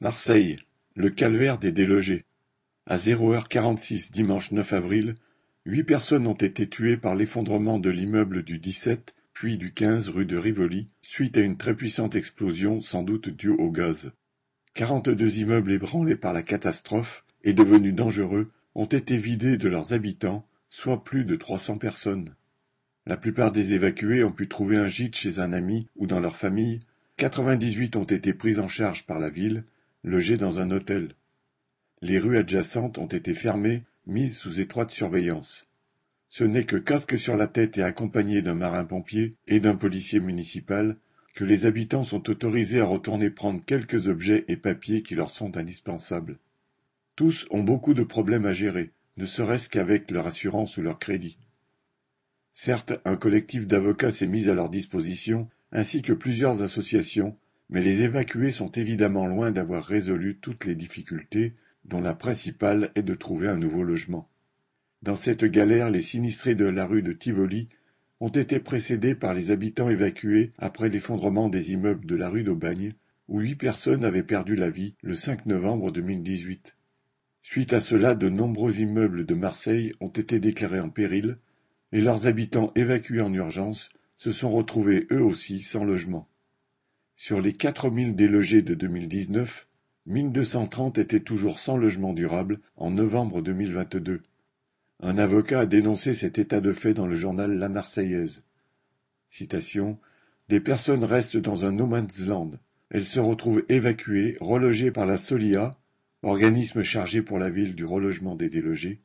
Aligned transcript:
Marseille, 0.00 0.58
le 0.94 1.08
calvaire 1.08 1.58
des 1.58 1.72
délogés. 1.72 2.26
À 2.84 2.98
zéro 2.98 3.32
heure 3.32 3.48
quarante-six 3.48 4.12
dimanche 4.12 4.52
9 4.52 4.74
avril, 4.74 5.14
huit 5.64 5.84
personnes 5.84 6.26
ont 6.26 6.34
été 6.34 6.68
tuées 6.68 6.98
par 6.98 7.14
l'effondrement 7.14 7.78
de 7.78 7.88
l'immeuble 7.88 8.42
du 8.42 8.58
17 8.58 9.14
puis 9.32 9.56
du 9.56 9.72
15 9.72 10.10
rue 10.10 10.26
de 10.26 10.36
Rivoli 10.36 10.90
suite 11.00 11.38
à 11.38 11.40
une 11.40 11.56
très 11.56 11.74
puissante 11.74 12.14
explosion 12.14 12.82
sans 12.82 13.02
doute 13.02 13.30
due 13.30 13.48
au 13.48 13.70
gaz. 13.70 14.12
Quarante-deux 14.74 15.38
immeubles 15.38 15.72
ébranlés 15.72 16.16
par 16.16 16.34
la 16.34 16.42
catastrophe 16.42 17.24
et 17.42 17.54
devenus 17.54 17.94
dangereux 17.94 18.50
ont 18.74 18.84
été 18.84 19.16
vidés 19.16 19.56
de 19.56 19.68
leurs 19.68 19.94
habitants, 19.94 20.46
soit 20.68 21.04
plus 21.04 21.24
de 21.24 21.36
trois 21.36 21.58
cents 21.58 21.78
personnes. 21.78 22.34
La 23.06 23.16
plupart 23.16 23.50
des 23.50 23.72
évacués 23.72 24.24
ont 24.24 24.32
pu 24.32 24.46
trouver 24.46 24.76
un 24.76 24.88
gîte 24.88 25.16
chez 25.16 25.38
un 25.38 25.54
ami 25.54 25.88
ou 25.96 26.06
dans 26.06 26.20
leur 26.20 26.36
famille, 26.36 26.80
quatre-vingt-dix-huit 27.16 27.96
ont 27.96 28.04
été 28.04 28.34
pris 28.34 28.58
en 28.60 28.68
charge 28.68 29.06
par 29.06 29.18
la 29.18 29.30
ville 29.30 29.64
logés 30.06 30.36
dans 30.36 30.60
un 30.60 30.70
hôtel. 30.70 31.10
Les 32.00 32.20
rues 32.20 32.38
adjacentes 32.38 32.96
ont 32.96 33.06
été 33.06 33.34
fermées, 33.34 33.82
mises 34.06 34.38
sous 34.38 34.60
étroite 34.60 34.92
surveillance. 34.92 35.66
Ce 36.28 36.44
n'est 36.44 36.64
que 36.64 36.76
casque 36.76 37.18
sur 37.18 37.36
la 37.36 37.48
tête 37.48 37.76
et 37.76 37.82
accompagné 37.82 38.40
d'un 38.40 38.54
marin-pompier 38.54 39.34
et 39.48 39.58
d'un 39.58 39.74
policier 39.74 40.20
municipal 40.20 40.96
que 41.34 41.44
les 41.44 41.66
habitants 41.66 42.04
sont 42.04 42.30
autorisés 42.30 42.80
à 42.80 42.84
retourner 42.84 43.30
prendre 43.30 43.62
quelques 43.64 44.06
objets 44.06 44.44
et 44.46 44.56
papiers 44.56 45.02
qui 45.02 45.16
leur 45.16 45.30
sont 45.30 45.56
indispensables. 45.56 46.38
Tous 47.16 47.46
ont 47.50 47.64
beaucoup 47.64 47.92
de 47.92 48.04
problèmes 48.04 48.46
à 48.46 48.52
gérer, 48.52 48.92
ne 49.16 49.26
serait-ce 49.26 49.68
qu'avec 49.68 50.10
leur 50.12 50.28
assurance 50.28 50.76
ou 50.76 50.82
leur 50.82 51.00
crédit. 51.00 51.36
Certes, 52.52 52.92
un 53.04 53.16
collectif 53.16 53.66
d'avocats 53.66 54.12
s'est 54.12 54.28
mis 54.28 54.48
à 54.48 54.54
leur 54.54 54.70
disposition, 54.70 55.48
ainsi 55.72 56.00
que 56.00 56.12
plusieurs 56.12 56.62
associations 56.62 57.36
mais 57.68 57.80
les 57.80 58.02
évacués 58.02 58.52
sont 58.52 58.70
évidemment 58.70 59.26
loin 59.26 59.50
d'avoir 59.50 59.84
résolu 59.84 60.38
toutes 60.40 60.64
les 60.64 60.74
difficultés, 60.74 61.54
dont 61.84 62.00
la 62.00 62.14
principale 62.14 62.90
est 62.94 63.02
de 63.02 63.14
trouver 63.14 63.48
un 63.48 63.56
nouveau 63.56 63.82
logement. 63.82 64.28
Dans 65.02 65.16
cette 65.16 65.44
galère, 65.44 65.90
les 65.90 66.02
sinistrés 66.02 66.54
de 66.54 66.64
la 66.64 66.86
rue 66.86 67.02
de 67.02 67.12
Tivoli 67.12 67.68
ont 68.20 68.28
été 68.28 68.60
précédés 68.60 69.14
par 69.14 69.34
les 69.34 69.50
habitants 69.50 69.88
évacués 69.88 70.52
après 70.58 70.88
l'effondrement 70.88 71.48
des 71.48 71.72
immeubles 71.72 72.06
de 72.06 72.16
la 72.16 72.28
rue 72.28 72.44
d'Aubagne, 72.44 72.94
où 73.28 73.40
huit 73.40 73.56
personnes 73.56 74.04
avaient 74.04 74.22
perdu 74.22 74.56
la 74.56 74.70
vie 74.70 74.94
le 75.02 75.14
5 75.14 75.46
novembre 75.46 75.92
2018. 75.92 76.76
Suite 77.42 77.72
à 77.72 77.80
cela, 77.80 78.14
de 78.14 78.28
nombreux 78.28 78.80
immeubles 78.80 79.26
de 79.26 79.34
Marseille 79.34 79.92
ont 80.00 80.08
été 80.08 80.40
déclarés 80.40 80.80
en 80.80 80.90
péril, 80.90 81.38
et 81.92 82.00
leurs 82.00 82.26
habitants 82.26 82.72
évacués 82.74 83.20
en 83.20 83.32
urgence 83.32 83.90
se 84.16 84.32
sont 84.32 84.50
retrouvés 84.50 85.06
eux 85.12 85.22
aussi 85.22 85.60
sans 85.60 85.84
logement. 85.84 86.28
Sur 87.18 87.40
les 87.40 87.54
quatre 87.54 87.88
mille 87.88 88.14
délogés 88.14 88.60
de 88.60 88.74
2019, 88.74 89.66
1230 90.04 90.98
étaient 90.98 91.20
toujours 91.20 91.58
sans 91.58 91.78
logement 91.78 92.12
durable 92.12 92.60
en 92.76 92.90
novembre 92.90 93.40
2022. 93.40 94.22
Un 95.00 95.16
avocat 95.16 95.60
a 95.60 95.66
dénoncé 95.66 96.14
cet 96.14 96.38
état 96.38 96.60
de 96.60 96.74
fait 96.74 96.92
dans 96.92 97.06
le 97.06 97.16
journal 97.16 97.56
La 97.56 97.70
Marseillaise. 97.70 98.44
Citation 99.30 99.98
Des 100.50 100.60
personnes 100.60 101.04
restent 101.04 101.38
dans 101.38 101.64
un 101.64 101.72
no 101.72 101.86
man's 101.86 102.20
land. 102.20 102.50
Elles 102.90 103.06
se 103.06 103.18
retrouvent 103.18 103.64
évacuées, 103.70 104.36
relogées 104.42 104.90
par 104.90 105.06
la 105.06 105.16
Solia, 105.16 105.70
organisme 106.22 106.82
chargé 106.82 107.22
pour 107.22 107.38
la 107.38 107.48
ville 107.48 107.74
du 107.74 107.86
relogement 107.86 108.36
des 108.36 108.50
délogés, 108.50 109.00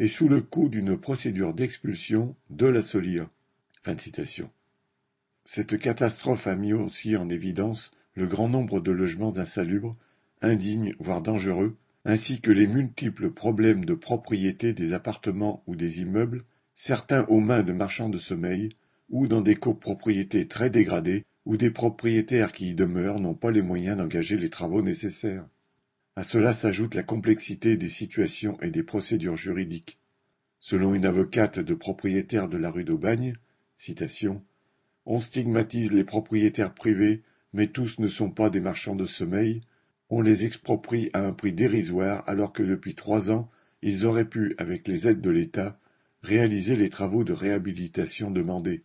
et 0.00 0.08
sous 0.08 0.28
le 0.28 0.40
coup 0.40 0.68
d'une 0.68 0.98
procédure 0.98 1.54
d'expulsion 1.54 2.34
de 2.50 2.66
la 2.66 2.82
Solia. 2.82 3.30
Fin 3.82 3.94
de 3.94 4.00
citation. 4.00 4.50
Cette 5.48 5.78
catastrophe 5.78 6.48
a 6.48 6.56
mis 6.56 6.72
aussi 6.72 7.16
en 7.16 7.28
évidence 7.28 7.92
le 8.14 8.26
grand 8.26 8.48
nombre 8.48 8.80
de 8.80 8.90
logements 8.90 9.38
insalubres, 9.38 9.96
indignes 10.42 10.92
voire 10.98 11.22
dangereux, 11.22 11.76
ainsi 12.04 12.40
que 12.40 12.50
les 12.50 12.66
multiples 12.66 13.30
problèmes 13.30 13.84
de 13.84 13.94
propriété 13.94 14.72
des 14.72 14.92
appartements 14.92 15.62
ou 15.68 15.76
des 15.76 16.00
immeubles, 16.00 16.44
certains 16.74 17.26
aux 17.26 17.38
mains 17.38 17.62
de 17.62 17.72
marchands 17.72 18.08
de 18.08 18.18
sommeil, 18.18 18.70
ou 19.08 19.28
dans 19.28 19.40
des 19.40 19.54
copropriétés 19.54 20.48
très 20.48 20.68
dégradées, 20.68 21.24
où 21.44 21.56
des 21.56 21.70
propriétaires 21.70 22.50
qui 22.50 22.70
y 22.70 22.74
demeurent 22.74 23.20
n'ont 23.20 23.34
pas 23.34 23.52
les 23.52 23.62
moyens 23.62 23.98
d'engager 23.98 24.36
les 24.36 24.50
travaux 24.50 24.82
nécessaires. 24.82 25.46
À 26.16 26.24
cela 26.24 26.52
s'ajoute 26.52 26.96
la 26.96 27.04
complexité 27.04 27.76
des 27.76 27.88
situations 27.88 28.60
et 28.62 28.72
des 28.72 28.82
procédures 28.82 29.36
juridiques. 29.36 30.00
Selon 30.58 30.92
une 30.92 31.06
avocate 31.06 31.60
de 31.60 31.74
propriétaire 31.74 32.48
de 32.48 32.56
la 32.56 32.72
rue 32.72 32.84
d'Aubagne, 32.84 33.34
citation, 33.78 34.42
on 35.06 35.20
stigmatise 35.20 35.92
les 35.92 36.04
propriétaires 36.04 36.74
privés, 36.74 37.22
mais 37.52 37.68
tous 37.68 37.98
ne 37.98 38.08
sont 38.08 38.30
pas 38.30 38.50
des 38.50 38.60
marchands 38.60 38.96
de 38.96 39.06
sommeil. 39.06 39.62
On 40.10 40.20
les 40.20 40.44
exproprie 40.44 41.10
à 41.12 41.24
un 41.24 41.32
prix 41.32 41.52
dérisoire 41.52 42.24
alors 42.26 42.52
que 42.52 42.62
depuis 42.62 42.94
trois 42.94 43.30
ans, 43.30 43.50
ils 43.82 44.04
auraient 44.04 44.28
pu, 44.28 44.54
avec 44.58 44.88
les 44.88 45.08
aides 45.08 45.20
de 45.20 45.30
l'État, 45.30 45.78
réaliser 46.22 46.76
les 46.76 46.90
travaux 46.90 47.24
de 47.24 47.32
réhabilitation 47.32 48.30
demandés. 48.30 48.82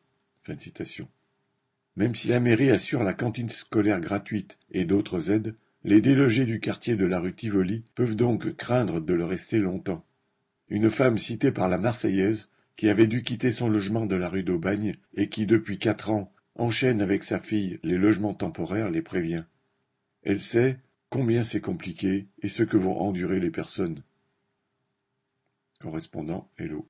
Même 1.96 2.16
si 2.16 2.28
la 2.28 2.40
mairie 2.40 2.70
assure 2.70 3.04
la 3.04 3.14
cantine 3.14 3.50
scolaire 3.50 4.00
gratuite 4.00 4.58
et 4.72 4.86
d'autres 4.86 5.31
aides, 5.31 5.56
les 5.84 6.02
délogés 6.02 6.46
du 6.46 6.60
quartier 6.60 6.96
de 6.96 7.06
la 7.06 7.20
rue 7.20 7.34
Tivoli 7.34 7.84
peuvent 7.96 8.16
donc 8.16 8.56
craindre 8.56 9.02
de 9.02 9.14
le 9.14 9.26
rester 9.26 9.58
longtemps. 9.58 10.06
Une 10.70 10.92
femme 10.92 11.18
citée 11.18 11.52
par 11.52 11.68
la 11.68 11.78
Marseillaise 11.78 12.50
qui 12.81 12.90
avait 12.90 13.06
dû 13.06 13.22
quitter 13.22 13.52
son 13.52 13.69
logement 13.69 14.08
de 14.08 14.16
la 14.16 14.28
rue 14.28 14.42
d'Aubagne 14.42 14.96
et 15.14 15.30
qui 15.30 15.46
depuis 15.46 15.78
quatre 15.78 16.09
ans 16.09 16.34
enchaîne 16.56 17.00
avec 17.00 17.22
sa 17.22 17.40
fille 17.40 17.80
les 17.84 18.00
logements 18.00 18.34
temporaires 18.34 18.90
les 18.90 19.03
prévient. 19.03 19.44
Elle 20.24 20.42
sait 20.42 20.80
combien 21.12 21.44
c'est 21.44 21.62
compliqué 21.62 22.28
et 22.42 22.50
ce 22.50 22.64
que 22.64 22.78
vont 22.78 22.97
endurer 22.97 23.40
les 23.40 23.52
personnes. 23.52 24.00
Correspondant 25.80 26.50
Hello. 26.58 26.90